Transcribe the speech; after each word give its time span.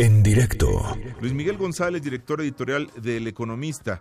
En 0.00 0.22
directo. 0.22 0.68
Luis 1.20 1.34
Miguel 1.34 1.56
González, 1.56 2.00
director 2.00 2.40
editorial 2.40 2.86
del 3.02 3.26
Economista, 3.26 4.00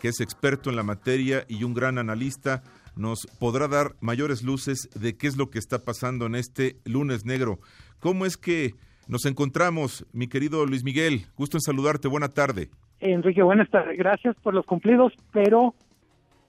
que 0.00 0.08
es 0.08 0.22
experto 0.22 0.70
en 0.70 0.76
la 0.76 0.82
materia 0.82 1.44
y 1.48 1.64
un 1.64 1.74
gran 1.74 1.98
analista, 1.98 2.62
nos 2.96 3.26
podrá 3.38 3.68
dar 3.68 3.92
mayores 4.00 4.42
luces 4.42 4.88
de 4.94 5.18
qué 5.18 5.26
es 5.26 5.36
lo 5.36 5.50
que 5.50 5.58
está 5.58 5.84
pasando 5.84 6.24
en 6.24 6.34
este 6.34 6.76
lunes 6.86 7.26
negro. 7.26 7.58
¿Cómo 8.00 8.24
es 8.24 8.38
que 8.38 8.70
nos 9.06 9.26
encontramos, 9.26 10.06
mi 10.14 10.28
querido 10.28 10.64
Luis 10.64 10.82
Miguel? 10.82 11.26
Gusto 11.36 11.58
en 11.58 11.60
saludarte. 11.60 12.08
Buena 12.08 12.28
tarde. 12.30 12.70
Enrique, 13.00 13.42
buenas 13.42 13.68
tardes. 13.68 13.98
Gracias 13.98 14.36
por 14.36 14.54
los 14.54 14.64
cumplidos, 14.64 15.12
pero 15.30 15.74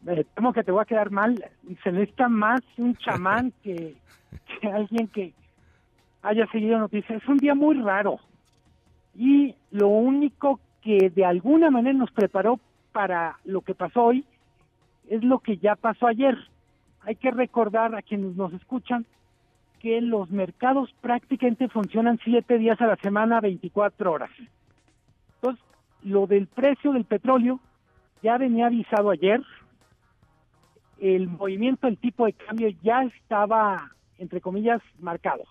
me 0.04 0.24
temo 0.24 0.54
que 0.54 0.64
te 0.64 0.72
voy 0.72 0.84
a 0.84 0.86
quedar 0.86 1.12
mal. 1.12 1.44
Se 1.84 1.92
necesita 1.92 2.30
más 2.30 2.62
un 2.78 2.96
chamán 2.96 3.52
que, 3.62 3.98
que 4.62 4.68
alguien 4.70 5.10
que 5.10 5.34
haya 6.22 6.48
seguido 6.50 6.80
noticias. 6.80 7.22
Es 7.22 7.28
un 7.28 7.40
día 7.40 7.56
muy 7.56 7.76
raro 7.82 8.22
y 9.18 9.56
lo 9.72 9.88
único 9.88 10.60
que 10.82 11.10
de 11.10 11.26
alguna 11.26 11.72
manera 11.72 11.98
nos 11.98 12.12
preparó 12.12 12.60
para 12.92 13.40
lo 13.44 13.62
que 13.62 13.74
pasó 13.74 14.06
hoy 14.06 14.26
es 15.10 15.24
lo 15.24 15.40
que 15.40 15.58
ya 15.58 15.76
pasó 15.76 16.08
ayer. 16.08 16.38
Hay 17.02 17.16
que 17.16 17.32
recordar 17.32 17.96
a 17.96 18.02
quienes 18.02 18.36
nos 18.36 18.54
escuchan 18.54 19.06
que 19.80 20.02
los 20.02 20.32
mercados 20.32 20.94
prácticamente 21.02 21.68
funcionan 21.70 22.20
siete 22.24 22.58
días 22.58 22.80
a 22.82 22.88
la 22.88 22.96
semana, 22.98 23.40
24 23.40 24.12
horas. 24.12 24.32
Entonces, 25.36 25.64
lo 26.04 26.26
del 26.28 26.48
precio 26.48 26.94
del 26.94 27.06
petróleo 27.06 27.60
ya 28.24 28.38
venía 28.38 28.68
avisado 28.68 29.12
ayer, 29.12 29.42
el 31.00 31.28
movimiento 31.28 31.88
del 31.88 31.98
tipo 31.98 32.26
de 32.26 32.34
cambio 32.34 32.70
ya 32.82 33.04
estaba, 33.04 33.92
entre 34.18 34.42
comillas, 34.42 34.82
marcado. 35.00 35.44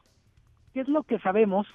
¿Qué 0.72 0.80
es 0.80 0.88
lo 0.88 1.04
que 1.04 1.18
sabemos? 1.20 1.66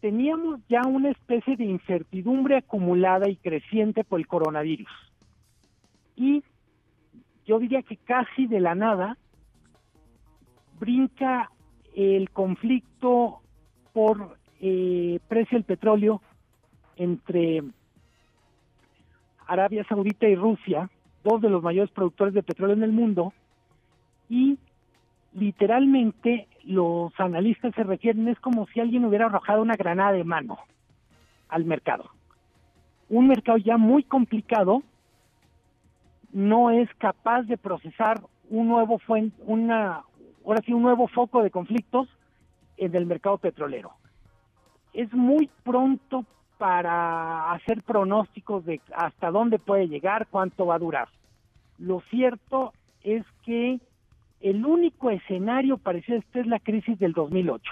Teníamos 0.00 0.60
ya 0.68 0.82
una 0.86 1.10
especie 1.10 1.56
de 1.56 1.64
incertidumbre 1.64 2.58
acumulada 2.58 3.28
y 3.28 3.36
creciente 3.36 4.04
por 4.04 4.20
el 4.20 4.28
coronavirus. 4.28 4.90
Y 6.14 6.42
yo 7.46 7.58
diría 7.58 7.82
que 7.82 7.96
casi 7.96 8.46
de 8.46 8.60
la 8.60 8.74
nada 8.74 9.16
brinca 10.78 11.50
el 11.94 12.30
conflicto 12.30 13.40
por 13.92 14.36
eh, 14.60 15.18
precio 15.28 15.58
del 15.58 15.64
petróleo 15.64 16.20
entre 16.96 17.62
Arabia 19.46 19.84
Saudita 19.88 20.28
y 20.28 20.36
Rusia, 20.36 20.90
dos 21.24 21.40
de 21.40 21.50
los 21.50 21.62
mayores 21.62 21.90
productores 21.90 22.34
de 22.34 22.42
petróleo 22.42 22.76
en 22.76 22.82
el 22.82 22.92
mundo, 22.92 23.32
y 24.28 24.58
literalmente 25.32 26.48
los 26.64 27.12
analistas 27.18 27.74
se 27.74 27.82
refieren, 27.82 28.28
es 28.28 28.38
como 28.40 28.66
si 28.68 28.80
alguien 28.80 29.04
hubiera 29.04 29.26
arrojado 29.26 29.62
una 29.62 29.76
granada 29.76 30.12
de 30.12 30.24
mano 30.24 30.58
al 31.48 31.64
mercado. 31.64 32.10
Un 33.08 33.28
mercado 33.28 33.58
ya 33.58 33.78
muy 33.78 34.02
complicado 34.02 34.82
no 36.32 36.70
es 36.70 36.88
capaz 36.96 37.42
de 37.42 37.56
procesar 37.56 38.20
un 38.50 38.68
nuevo 38.68 38.98
fuente, 38.98 39.36
una, 39.46 40.02
ahora 40.44 40.62
sí, 40.64 40.72
un 40.72 40.82
nuevo 40.82 41.08
foco 41.08 41.42
de 41.42 41.50
conflictos 41.50 42.08
en 42.76 42.94
el 42.94 43.06
mercado 43.06 43.38
petrolero. 43.38 43.92
Es 44.92 45.12
muy 45.12 45.50
pronto 45.64 46.24
para 46.58 47.52
hacer 47.52 47.82
pronósticos 47.82 48.64
de 48.66 48.80
hasta 48.94 49.30
dónde 49.30 49.58
puede 49.58 49.88
llegar, 49.88 50.26
cuánto 50.30 50.66
va 50.66 50.74
a 50.74 50.80
durar. 50.80 51.08
Lo 51.78 52.00
cierto 52.10 52.72
es 53.02 53.24
que 53.44 53.80
el 54.40 54.64
único 54.64 55.10
escenario 55.10 55.78
parecido 55.78 56.16
a 56.16 56.20
este 56.20 56.40
es 56.40 56.46
la 56.46 56.60
crisis 56.60 56.98
del 56.98 57.12
2008. 57.12 57.62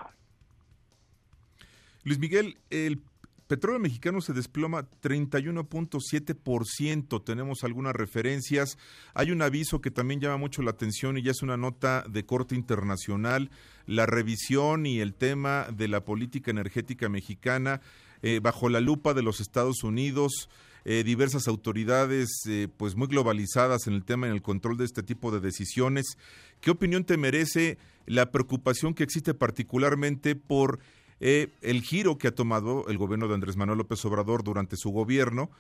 Luis 2.05 2.19
Miguel, 2.19 2.59
el 2.71 3.01
petróleo 3.47 3.81
mexicano 3.81 4.21
se 4.21 4.33
desploma 4.33 4.89
31.7%. 5.03 7.25
Tenemos 7.25 7.65
algunas 7.65 7.95
referencias. 7.95 8.79
Hay 9.15 9.31
un 9.31 9.43
aviso 9.43 9.81
que 9.81 9.91
también 9.91 10.21
llama 10.21 10.37
mucho 10.37 10.63
la 10.63 10.73
atención 10.73 11.19
y 11.19 11.23
ya 11.23 11.31
es 11.31 11.43
una 11.43 11.57
nota 11.57 12.05
de 12.09 12.25
corte 12.25 12.55
internacional. 12.55 13.51
La 13.87 14.07
revisión 14.07 14.87
y 14.87 15.01
el 15.01 15.15
tema 15.15 15.67
de 15.73 15.89
la 15.89 16.05
política 16.05 16.51
energética 16.51 17.09
mexicana 17.09 17.81
eh, 18.23 18.41
bajo 18.43 18.69
la 18.69 18.81
lupa 18.81 19.15
de 19.15 19.23
los 19.23 19.41
Estados 19.41 19.85
Unidos. 19.85 20.51
Eh, 20.89 21.03
diversas 21.03 21.49
autoridades 21.49 22.29
eh, 22.49 22.69
pues 22.77 22.95
muy 22.95 23.09
globalizadas 23.09 23.89
en 23.89 23.95
el 23.95 24.05
tema 24.05 24.29
en 24.29 24.33
el 24.33 24.41
control 24.41 24.77
de 24.77 24.85
este 24.85 25.03
tipo 25.03 25.33
de 25.33 25.41
decisiones. 25.41 26.17
¿Qué 26.61 26.71
opinión 26.71 27.03
te 27.03 27.17
merece 27.17 27.77
la 28.07 28.31
preocupación 28.31 28.95
que 28.95 29.03
existe 29.03 29.35
particularmente 29.35 30.37
por 30.37 30.79
eh, 31.19 31.49
el 31.61 31.83
giro 31.83 32.19
que 32.19 32.29
ha 32.29 32.35
tomado 32.37 32.87
el 32.87 32.99
gobierno 32.99 33.27
de 33.27 33.35
Andrés 33.35 33.57
Manuel 33.57 33.79
López 33.79 34.05
Obrador 34.05 34.45
durante 34.45 34.77
su 34.77 34.91
gobierno 34.91 35.51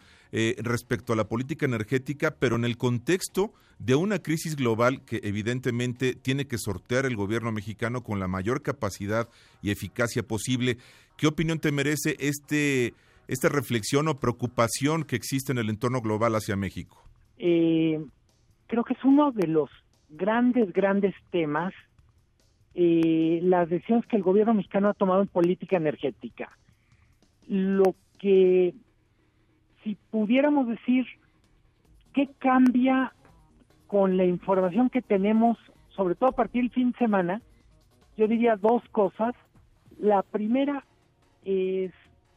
respecto 0.59 1.13
a 1.13 1.17
la 1.17 1.29
política 1.29 1.67
energética, 1.67 2.33
pero 2.33 2.57
en 2.57 2.65
el 2.65 2.77
contexto 2.77 3.53
de 3.79 3.95
una 3.95 4.21
crisis 4.21 4.55
global 4.55 5.03
que 5.05 5.21
evidentemente 5.25 6.15
tiene 6.15 6.47
que 6.47 6.59
sortear 6.59 7.07
el 7.07 7.17
gobierno 7.17 7.51
mexicano 7.53 8.05
con 8.05 8.21
la 8.21 8.29
mayor 8.29 8.63
capacidad 8.63 9.29
y 9.63 9.71
eficacia 9.71 10.25
posible. 10.25 10.79
¿Qué 11.17 11.27
opinión 11.27 11.59
te 11.59 11.73
merece 11.73 12.17
este 12.19 12.93
esta 13.29 13.49
reflexión 13.49 14.09
o 14.09 14.19
preocupación 14.19 15.05
que 15.05 15.17
existe 15.17 15.53
en 15.53 15.59
el 15.59 15.71
entorno 15.71 16.01
global 16.01 16.35
hacia 16.35 16.57
México? 16.57 17.03
Eh, 17.39 18.01
creo 18.67 18.85
que 18.85 18.95
es 18.95 19.05
uno 19.05 19.33
de 19.33 19.47
los 19.47 19.71
grandes, 20.09 20.73
grandes 20.73 21.15
temas 21.31 21.73
eh, 22.79 23.41
las 23.43 23.71
decisiones 23.71 24.05
que 24.05 24.17
el 24.17 24.23
gobierno 24.23 24.53
mexicano 24.53 24.91
ha 24.91 24.95
tomado 24.95 25.23
en 25.23 25.29
política 25.29 25.79
energética. 25.79 26.51
Lo 27.49 27.95
que, 28.19 28.75
si 29.83 29.97
pudiéramos 30.11 30.69
decir, 30.69 31.07
¿qué 32.13 32.29
cambia 32.39 33.15
con 33.87 34.19
la 34.19 34.27
información 34.27 34.91
que 34.91 35.01
tenemos, 35.01 35.57
sobre 35.89 36.17
todo 36.17 36.29
a 36.29 36.37
partir 36.37 36.65
del 36.65 36.71
fin 36.71 36.93
de 36.93 36.99
semana? 36.99 37.41
Yo 38.19 38.29
diría 38.29 38.57
dos 38.57 38.83
cosas. 38.93 39.35
La 39.99 40.23
primera 40.23 40.85
es 41.47 41.93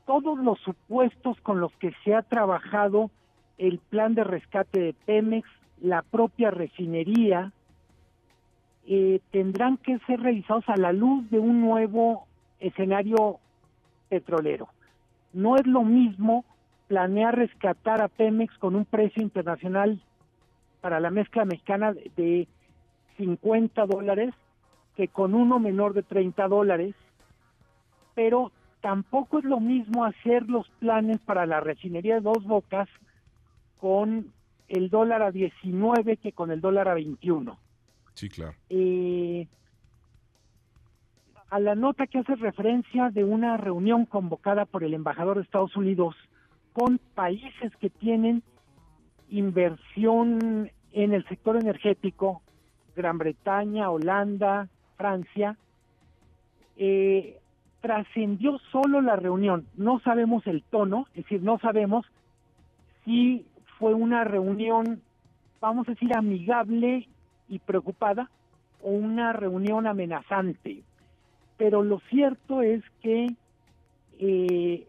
todos 0.09 0.39
los 0.39 0.57
supuestos 0.61 1.39
con 1.41 1.59
los 1.61 1.71
que 1.73 1.93
se 2.03 2.15
ha 2.15 2.23
trabajado 2.23 3.11
el 3.59 3.77
plan 3.77 4.15
de 4.15 4.23
rescate 4.23 4.79
de 4.79 4.93
Pemex, 5.05 5.47
la 5.81 6.01
propia 6.01 6.49
refinería, 6.49 7.51
eh, 8.87 9.21
tendrán 9.29 9.77
que 9.77 9.99
ser 10.07 10.19
realizados 10.19 10.67
a 10.67 10.77
la 10.77 10.93
luz 10.93 11.29
de 11.29 11.37
un 11.37 11.61
nuevo 11.61 12.25
escenario 12.59 13.37
petrolero. 14.09 14.69
No 15.31 15.57
es 15.57 15.67
lo 15.67 15.83
mismo 15.83 16.43
planear 16.87 17.35
rescatar 17.35 18.01
a 18.01 18.07
Pemex 18.07 18.57
con 18.57 18.75
un 18.75 18.85
precio 18.85 19.21
internacional 19.21 20.01
para 20.81 20.99
la 20.99 21.11
mezcla 21.11 21.45
mexicana 21.45 21.93
de 22.15 22.47
50 23.17 23.85
dólares 23.85 24.33
que 24.95 25.07
con 25.07 25.35
uno 25.35 25.59
menor 25.59 25.93
de 25.93 26.01
30 26.01 26.47
dólares, 26.47 26.95
pero 28.15 28.51
tampoco 28.81 29.39
es 29.39 29.45
lo 29.45 29.59
mismo 29.59 30.05
hacer 30.05 30.47
los 30.49 30.69
planes 30.79 31.19
para 31.19 31.45
la 31.45 31.59
refinería 31.59 32.15
de 32.15 32.21
Dos 32.21 32.43
Bocas 32.45 32.89
con 33.77 34.31
el 34.67 34.89
dólar 34.89 35.21
a 35.21 35.31
19 35.31 36.17
que 36.17 36.31
con 36.31 36.51
el 36.51 36.61
dólar 36.61 36.87
a 36.87 36.93
21. 36.93 37.57
Sí, 38.13 38.29
claro. 38.29 38.55
Eh, 38.69 39.47
a 41.49 41.59
la 41.59 41.75
nota 41.75 42.07
que 42.07 42.19
hace 42.19 42.35
referencia 42.35 43.09
de 43.09 43.23
una 43.23 43.57
reunión 43.57 44.05
convocada 44.05 44.65
por 44.65 44.83
el 44.83 44.93
embajador 44.93 45.37
de 45.37 45.43
Estados 45.43 45.75
Unidos 45.75 46.15
con 46.73 46.99
países 47.15 47.75
que 47.77 47.89
tienen 47.89 48.43
inversión 49.29 50.71
en 50.91 51.13
el 51.13 51.27
sector 51.27 51.55
energético, 51.55 52.41
Gran 52.95 53.17
Bretaña, 53.17 53.89
Holanda, 53.89 54.69
Francia, 54.97 55.57
eh, 56.77 57.38
trascendió 57.81 58.59
solo 58.71 59.01
la 59.01 59.15
reunión. 59.15 59.65
No 59.75 59.99
sabemos 59.99 60.45
el 60.47 60.63
tono, 60.63 61.07
es 61.09 61.23
decir, 61.23 61.41
no 61.41 61.59
sabemos 61.59 62.05
si 63.05 63.45
fue 63.77 63.93
una 63.93 64.23
reunión, 64.23 65.01
vamos 65.61 65.87
a 65.87 65.91
decir, 65.91 66.15
amigable 66.15 67.07
y 67.47 67.59
preocupada 67.59 68.29
o 68.81 68.91
una 68.91 69.33
reunión 69.33 69.87
amenazante. 69.87 70.83
Pero 71.57 71.83
lo 71.83 71.99
cierto 72.09 72.61
es 72.61 72.83
que 73.01 73.27
eh, 74.19 74.87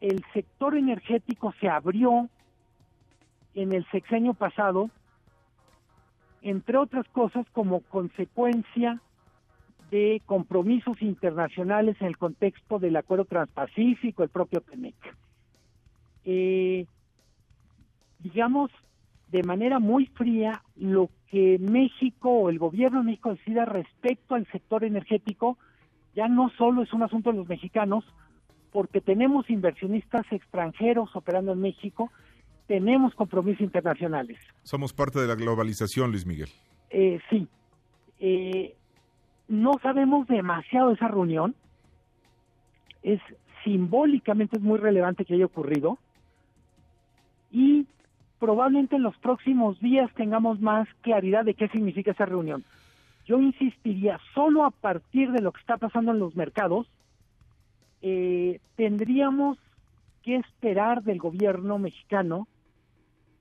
el 0.00 0.24
sector 0.32 0.76
energético 0.76 1.52
se 1.60 1.68
abrió 1.68 2.28
en 3.54 3.72
el 3.72 3.84
sexenio 3.90 4.34
pasado, 4.34 4.90
entre 6.42 6.78
otras 6.78 7.06
cosas 7.08 7.46
como 7.52 7.80
consecuencia 7.80 9.00
de 9.90 10.22
compromisos 10.26 11.00
internacionales 11.02 11.96
en 12.00 12.08
el 12.08 12.18
contexto 12.18 12.78
del 12.78 12.96
Acuerdo 12.96 13.24
Transpacífico, 13.24 14.22
el 14.22 14.28
propio 14.28 14.60
TEMEC. 14.60 14.94
Eh, 16.24 16.86
digamos, 18.20 18.70
de 19.28 19.42
manera 19.42 19.78
muy 19.78 20.06
fría, 20.06 20.62
lo 20.76 21.10
que 21.28 21.58
México 21.58 22.30
o 22.30 22.50
el 22.50 22.58
gobierno 22.58 23.00
de 23.00 23.06
México 23.06 23.30
decida 23.30 23.64
respecto 23.64 24.34
al 24.34 24.46
sector 24.50 24.84
energético 24.84 25.58
ya 26.14 26.28
no 26.28 26.50
solo 26.58 26.82
es 26.82 26.92
un 26.92 27.02
asunto 27.02 27.30
de 27.30 27.38
los 27.38 27.48
mexicanos, 27.48 28.04
porque 28.72 29.00
tenemos 29.00 29.48
inversionistas 29.50 30.26
extranjeros 30.32 31.14
operando 31.14 31.52
en 31.52 31.60
México, 31.60 32.10
tenemos 32.66 33.14
compromisos 33.14 33.60
internacionales. 33.60 34.38
Somos 34.62 34.92
parte 34.92 35.20
de 35.20 35.26
la 35.26 35.34
globalización, 35.34 36.10
Luis 36.10 36.26
Miguel. 36.26 36.48
Eh, 36.90 37.20
sí. 37.30 37.48
Eh, 38.18 38.76
no 39.50 39.72
sabemos 39.82 40.28
demasiado 40.28 40.88
de 40.88 40.94
esa 40.94 41.08
reunión. 41.08 41.54
Es 43.02 43.20
simbólicamente 43.64 44.56
es 44.56 44.62
muy 44.62 44.78
relevante 44.78 45.24
que 45.24 45.34
haya 45.34 45.44
ocurrido. 45.44 45.98
Y 47.50 47.86
probablemente 48.38 48.96
en 48.96 49.02
los 49.02 49.16
próximos 49.18 49.78
días 49.80 50.08
tengamos 50.14 50.60
más 50.60 50.88
claridad 51.02 51.44
de 51.44 51.54
qué 51.54 51.68
significa 51.68 52.12
esa 52.12 52.26
reunión. 52.26 52.64
Yo 53.26 53.40
insistiría, 53.40 54.18
solo 54.34 54.64
a 54.64 54.70
partir 54.70 55.32
de 55.32 55.42
lo 55.42 55.52
que 55.52 55.60
está 55.60 55.76
pasando 55.76 56.12
en 56.12 56.20
los 56.20 56.36
mercados, 56.36 56.86
eh, 58.02 58.60
tendríamos 58.76 59.58
que 60.22 60.36
esperar 60.36 61.02
del 61.02 61.18
gobierno 61.18 61.78
mexicano 61.78 62.46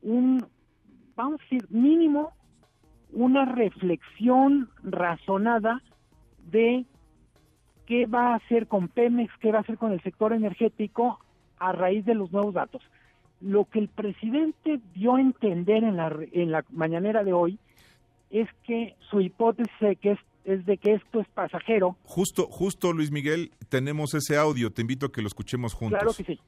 un, 0.01 0.43
vamos 1.15 1.39
a 1.39 1.43
decir, 1.43 1.65
mínimo 1.69 2.31
una 3.11 3.45
reflexión 3.45 4.69
razonada 4.83 5.81
de 6.51 6.85
qué 7.85 8.05
va 8.05 8.33
a 8.33 8.35
hacer 8.35 8.67
con 8.67 8.87
Pemex, 8.87 9.31
qué 9.39 9.51
va 9.51 9.59
a 9.59 9.61
hacer 9.61 9.77
con 9.77 9.91
el 9.91 10.01
sector 10.03 10.33
energético 10.33 11.19
a 11.57 11.71
raíz 11.71 12.05
de 12.05 12.15
los 12.15 12.31
nuevos 12.31 12.53
datos. 12.53 12.81
Lo 13.41 13.65
que 13.65 13.79
el 13.79 13.87
presidente 13.87 14.79
dio 14.93 15.15
a 15.15 15.21
entender 15.21 15.83
en 15.83 15.97
la, 15.97 16.15
en 16.31 16.51
la 16.51 16.63
mañanera 16.69 17.23
de 17.23 17.33
hoy 17.33 17.57
es 18.29 18.47
que 18.63 18.95
su 19.09 19.21
hipótesis 19.21 19.73
es, 19.81 19.97
que 19.99 20.17
es, 20.45 20.65
de 20.65 20.77
que 20.77 20.93
esto 20.93 21.19
es 21.19 21.27
pasajero. 21.29 21.97
Justo, 22.03 22.47
justo 22.47 22.93
Luis 22.93 23.11
Miguel, 23.11 23.51
tenemos 23.69 24.13
ese 24.13 24.37
audio, 24.37 24.71
te 24.71 24.81
invito 24.81 25.07
a 25.07 25.11
que 25.11 25.21
lo 25.21 25.27
escuchemos 25.27 25.73
juntos. 25.73 25.99
Claro 25.99 26.13
que 26.15 26.23
sí. 26.23 26.39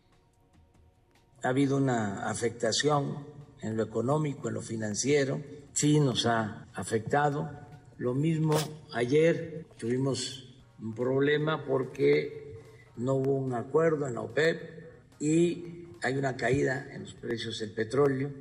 Ha 1.44 1.50
habido 1.50 1.78
una 1.78 2.30
afectación 2.30 3.18
en 3.62 3.78
lo 3.78 3.84
económico, 3.84 4.48
en 4.48 4.56
lo 4.56 4.62
financiero, 4.62 5.40
sí 5.74 6.00
nos 6.00 6.26
ha 6.26 6.68
afectado. 6.76 7.50
Lo 7.98 8.14
mismo 8.14 8.58
ayer 8.94 9.66
tuvimos 9.78 10.48
un 10.82 10.96
problema 10.96 11.66
porque 11.66 12.56
no 12.98 13.16
hubo 13.16 13.36
un 13.36 13.54
acuerdo 13.54 14.08
en 14.08 14.16
la 14.16 14.22
OPEP 14.22 14.82
y 15.20 15.86
hay 16.02 16.18
una 16.18 16.36
caída 16.36 16.88
en 16.94 17.04
los 17.04 17.14
precios 17.14 17.60
del 17.60 17.72
petróleo 17.72 18.32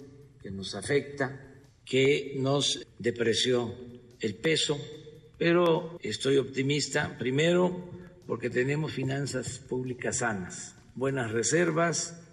que 0.42 0.50
nos 0.50 0.74
afecta, 0.74 1.38
que 1.84 2.34
nos 2.38 2.86
depreció 2.98 3.74
el 4.20 4.34
peso, 4.36 4.78
pero 5.38 5.98
estoy 6.02 6.38
optimista, 6.38 7.16
primero 7.18 7.90
porque 8.26 8.48
tenemos 8.48 8.92
finanzas 8.92 9.58
públicas 9.58 10.18
sanas, 10.18 10.76
buenas 10.94 11.32
reservas, 11.32 12.29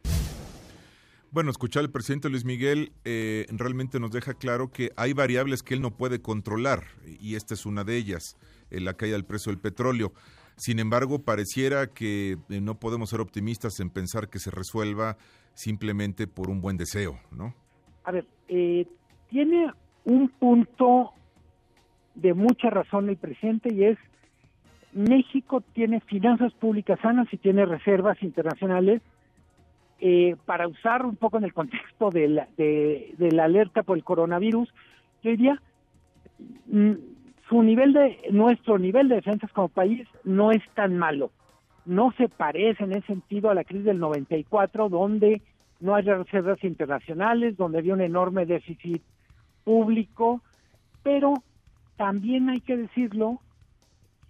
bueno, 1.32 1.52
escuchar 1.52 1.84
al 1.84 1.92
presidente 1.92 2.30
Luis 2.30 2.46
Miguel 2.46 2.92
eh, 3.06 3.46
realmente 3.50 4.00
nos 4.00 4.12
deja 4.12 4.34
claro 4.34 4.72
que 4.72 4.92
hay 4.96 5.14
variables 5.14 5.64
que 5.64 5.74
él 5.74 5.82
no 5.82 5.92
puede 5.92 6.22
controlar 6.22 6.84
y 7.20 7.36
esta 7.36 7.54
es 7.54 7.66
una 7.66 7.84
de 7.84 7.98
ellas, 7.98 8.38
eh, 8.72 8.80
la 8.80 8.94
caída 8.94 9.16
del 9.16 9.26
precio 9.26 9.52
del 9.52 9.60
petróleo. 9.60 10.14
Sin 10.56 10.80
embargo, 10.80 11.20
pareciera 11.20 11.88
que 11.88 12.38
eh, 12.50 12.62
no 12.62 12.80
podemos 12.80 13.10
ser 13.10 13.22
optimistas 13.22 13.80
en 13.80 13.90
pensar 13.90 14.30
que 14.30 14.40
se 14.40 14.52
resuelva 14.52 15.18
simplemente 15.54 16.28
por 16.28 16.50
un 16.50 16.62
buen 16.62 16.78
deseo, 16.78 17.20
¿no? 17.32 17.54
A 18.04 18.12
ver, 18.12 18.26
tiene 18.48 19.72
un 20.06 20.30
punto 20.30 21.12
de 22.16 22.34
mucha 22.34 22.70
razón 22.70 23.10
el 23.10 23.18
presidente 23.18 23.74
y 23.74 23.84
es 23.84 23.98
México 24.94 25.62
tiene 25.74 26.00
finanzas 26.02 26.54
públicas 26.54 27.00
sanas 27.02 27.28
y 27.32 27.38
tiene 27.38 27.66
reservas 27.66 28.22
internacionales 28.24 29.02
eh, 30.00 30.36
para 30.46 30.68
usar 30.68 31.06
un 31.06 31.16
poco 31.16 31.38
en 31.38 31.46
el 31.46 31.54
contexto 31.54 32.10
de 32.10 32.28
la, 32.28 32.48
de, 32.58 33.16
la 33.32 33.46
alerta 33.46 33.84
por 33.84 33.98
el 33.98 34.04
coronavirus, 34.04 34.72
yo 35.24 35.32
diría, 35.32 35.62
mm, 36.68 36.94
su 37.50 37.64
nivel 37.64 37.94
de, 37.94 38.20
nuestro 38.32 38.78
nivel 38.78 39.10
de 39.10 39.16
defensas 39.16 39.52
como 39.52 39.70
país 39.70 40.08
no 40.24 40.52
es 40.52 40.62
tan 40.76 40.98
malo. 40.98 41.32
No 41.86 42.14
se 42.18 42.30
parece 42.30 42.84
en 42.84 42.92
ese 42.92 43.08
sentido 43.08 43.50
a 43.50 43.56
la 43.56 43.64
crisis 43.64 43.86
del 43.86 44.00
94, 44.00 44.90
donde 44.90 45.42
no 45.80 45.96
hay 45.96 46.04
reservas 46.04 46.64
internacionales, 46.64 47.58
donde 47.58 47.80
había 47.80 47.94
un 47.94 48.02
enorme 48.02 48.46
déficit 48.46 49.02
público, 49.64 50.42
pero 51.02 51.34
también 51.96 52.50
hay 52.50 52.60
que 52.60 52.78
decirlo, 52.78 53.40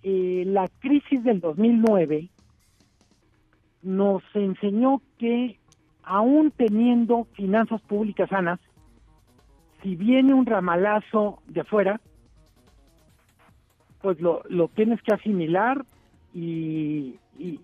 eh, 0.04 0.44
la 0.46 0.70
crisis 0.80 1.24
del 1.24 1.42
2009 1.42 2.30
nos 3.82 4.24
enseñó 4.34 5.02
que 5.18 5.60
aún 6.04 6.52
teniendo 6.52 7.26
finanzas 7.34 7.82
públicas 7.82 8.30
sanas, 8.30 8.60
si 9.84 9.96
viene 9.96 10.34
un 10.34 10.46
ramalazo 10.46 11.42
de 11.48 11.62
afuera, 11.62 12.00
pues 14.02 14.20
lo, 14.22 14.42
lo 14.50 14.68
tienes 14.70 15.02
que 15.02 15.14
asimilar 15.14 15.86
y... 16.34 17.20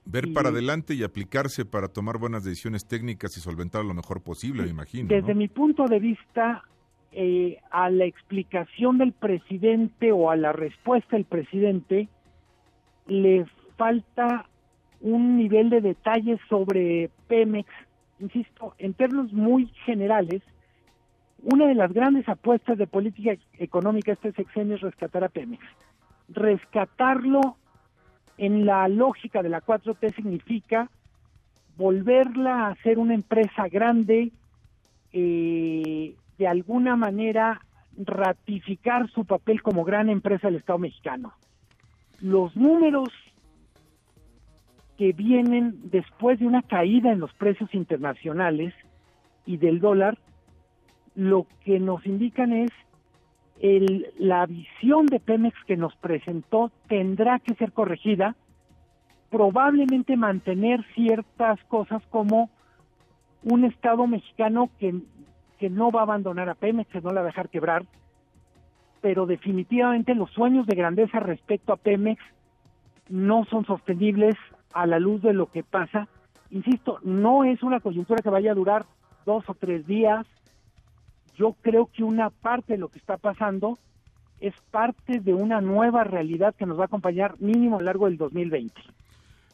Ver 0.05 0.31
para 0.33 0.49
adelante 0.49 0.93
y 0.93 1.03
aplicarse 1.03 1.65
para 1.65 1.87
tomar 1.87 2.19
buenas 2.19 2.43
decisiones 2.43 2.85
técnicas 2.85 3.35
y 3.37 3.39
solventar 3.39 3.83
lo 3.83 3.95
mejor 3.95 4.21
posible, 4.21 4.61
me 4.63 4.69
imagino. 4.69 5.07
Desde 5.07 5.33
mi 5.33 5.47
punto 5.47 5.85
de 5.85 5.99
vista, 5.99 6.63
eh, 7.11 7.57
a 7.71 7.89
la 7.89 8.05
explicación 8.05 8.99
del 8.99 9.13
presidente 9.13 10.11
o 10.11 10.29
a 10.29 10.35
la 10.35 10.51
respuesta 10.51 11.15
del 11.15 11.25
presidente, 11.25 12.07
le 13.07 13.45
falta 13.75 14.47
un 15.03 15.37
nivel 15.37 15.69
de 15.69 15.81
detalle 15.81 16.39
sobre 16.49 17.11
Pemex, 17.27 17.69
insisto, 18.19 18.73
en 18.79 18.93
términos 18.93 19.33
muy 19.33 19.67
generales, 19.85 20.41
una 21.43 21.67
de 21.67 21.75
las 21.75 21.91
grandes 21.91 22.27
apuestas 22.29 22.77
de 22.77 22.87
política 22.87 23.35
económica 23.59 24.13
este 24.13 24.31
sexenio 24.31 24.75
es 24.75 24.81
rescatar 24.81 25.25
a 25.25 25.29
Pemex. 25.29 25.61
Rescatarlo 26.29 27.57
en 28.37 28.65
la 28.65 28.87
lógica 28.87 29.43
de 29.43 29.49
la 29.49 29.61
4T 29.61 30.15
significa 30.15 30.89
volverla 31.75 32.67
a 32.67 32.75
ser 32.75 32.97
una 32.97 33.13
empresa 33.13 33.67
grande, 33.67 34.31
eh, 35.11 36.15
de 36.37 36.47
alguna 36.47 36.95
manera 36.95 37.59
ratificar 37.97 39.09
su 39.09 39.25
papel 39.25 39.61
como 39.61 39.83
gran 39.83 40.09
empresa 40.09 40.47
del 40.47 40.57
Estado 40.57 40.79
mexicano. 40.79 41.33
Los 42.21 42.55
números 42.55 43.09
que 44.97 45.13
vienen 45.13 45.89
después 45.89 46.39
de 46.39 46.47
una 46.47 46.61
caída 46.61 47.11
en 47.11 47.19
los 47.19 47.33
precios 47.33 47.73
internacionales 47.73 48.73
y 49.45 49.57
del 49.57 49.79
dólar, 49.79 50.17
lo 51.15 51.47
que 51.63 51.79
nos 51.79 52.05
indican 52.05 52.53
es 52.53 52.71
el, 53.59 54.07
la 54.17 54.45
visión 54.45 55.05
de 55.05 55.19
Pemex 55.19 55.55
que 55.65 55.77
nos 55.77 55.95
presentó 55.95 56.71
tendrá 56.87 57.39
que 57.39 57.55
ser 57.55 57.71
corregida, 57.71 58.35
probablemente 59.29 60.15
mantener 60.17 60.83
ciertas 60.93 61.59
cosas 61.65 62.03
como 62.09 62.49
un 63.43 63.65
Estado 63.65 64.05
mexicano 64.07 64.69
que, 64.79 64.95
que 65.59 65.69
no 65.69 65.91
va 65.91 66.01
a 66.01 66.03
abandonar 66.03 66.49
a 66.49 66.55
Pemex, 66.55 66.89
que 66.91 67.01
no 67.01 67.09
la 67.09 67.21
va 67.21 67.27
a 67.27 67.31
dejar 67.31 67.49
quebrar, 67.49 67.85
pero 69.01 69.25
definitivamente 69.25 70.15
los 70.15 70.31
sueños 70.31 70.65
de 70.65 70.75
grandeza 70.75 71.19
respecto 71.19 71.73
a 71.73 71.77
Pemex 71.77 72.21
no 73.09 73.45
son 73.45 73.65
sostenibles 73.65 74.35
a 74.73 74.85
la 74.85 74.99
luz 74.99 75.21
de 75.21 75.33
lo 75.33 75.47
que 75.47 75.63
pasa. 75.63 76.07
Insisto, 76.49 76.99
no 77.03 77.43
es 77.43 77.63
una 77.63 77.79
coyuntura 77.79 78.21
que 78.21 78.29
vaya 78.29 78.51
a 78.51 78.55
durar 78.55 78.85
dos 79.25 79.43
o 79.47 79.53
tres 79.53 79.87
días. 79.87 80.25
Yo 81.35 81.55
creo 81.61 81.87
que 81.87 82.03
una 82.03 82.29
parte 82.29 82.73
de 82.73 82.79
lo 82.79 82.89
que 82.89 82.99
está 82.99 83.17
pasando 83.17 83.77
es 84.39 84.53
parte 84.71 85.19
de 85.19 85.33
una 85.33 85.61
nueva 85.61 86.03
realidad 86.03 86.53
que 86.55 86.65
nos 86.65 86.77
va 86.77 86.83
a 86.83 86.85
acompañar 86.87 87.35
mínimo 87.39 87.77
a 87.77 87.79
lo 87.79 87.85
largo 87.85 88.05
del 88.05 88.17
2020. 88.17 88.73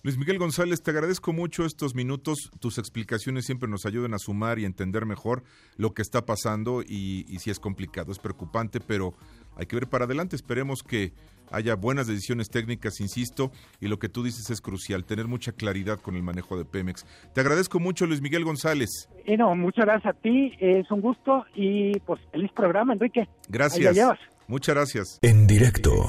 Luis 0.02 0.18
Miguel 0.18 0.40
González, 0.40 0.82
te 0.82 0.92
agradezco 0.92 1.34
mucho 1.34 1.66
estos 1.66 1.94
minutos. 1.94 2.52
Tus 2.62 2.78
explicaciones 2.78 3.46
siempre 3.46 3.70
nos 3.70 3.86
ayudan 3.86 4.14
a 4.14 4.18
sumar 4.18 4.58
y 4.58 4.64
entender 4.64 5.06
mejor 5.06 5.44
lo 5.76 5.94
que 5.94 6.02
está 6.02 6.26
pasando 6.26 6.82
y, 6.82 7.26
y 7.28 7.40
si 7.40 7.50
es 7.50 7.60
complicado, 7.60 8.14
es 8.14 8.20
preocupante, 8.20 8.80
pero 8.80 9.14
hay 9.58 9.66
que 9.66 9.76
ver 9.76 9.88
para 9.90 10.06
adelante. 10.06 10.38
Esperemos 10.38 10.84
que 10.84 11.12
haya 11.52 11.76
buenas 11.76 12.08
decisiones 12.08 12.50
técnicas, 12.50 13.02
insisto, 13.02 13.52
y 13.82 13.90
lo 13.90 14.00
que 14.00 14.08
tú 14.08 14.24
dices 14.24 14.50
es 14.50 14.62
crucial, 14.62 15.04
tener 15.04 15.28
mucha 15.28 15.52
claridad 15.52 16.00
con 16.00 16.16
el 16.16 16.24
manejo 16.24 16.58
de 16.58 16.64
Pemex. 16.64 17.06
Te 17.34 17.42
agradezco 17.42 17.80
mucho, 17.80 18.06
Luis 18.06 18.22
Miguel 18.22 18.46
González. 18.46 19.10
Eh, 19.26 19.36
no, 19.36 19.54
muchas 19.56 19.86
gracias 19.86 20.16
a 20.16 20.18
ti, 20.18 20.54
es 20.60 20.90
un 20.92 21.02
gusto 21.02 21.44
y 21.56 22.00
pues 22.00 22.22
feliz 22.32 22.52
programa, 22.54 22.94
Enrique. 22.94 23.28
Gracias. 23.50 23.98
Muchas 24.48 24.76
gracias. 24.76 25.20
En 25.22 25.46
directo. 25.46 26.08